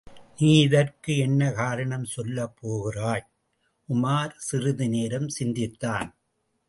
நீ 0.37 0.59
இதற்கு 0.59 1.17
என்ன 1.17 1.51
காரணம் 1.51 2.05
சொல்லப் 2.05 2.55
போகிறாய்? 2.59 3.25
உமார் 3.89 4.33
சிறிது 4.37 4.89
நேரம் 4.89 5.29
சிந்தித்தான். 5.29 6.09